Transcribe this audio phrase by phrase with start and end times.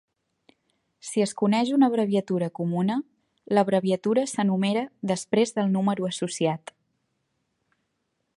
[1.09, 2.95] Si es coneix una abreviatura comuna,
[3.57, 6.75] l'abreviatura s'enumera després del número associat.